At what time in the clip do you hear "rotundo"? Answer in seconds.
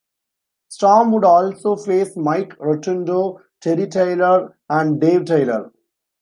2.59-3.39